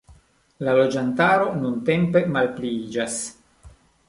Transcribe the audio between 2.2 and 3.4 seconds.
malpliiĝas.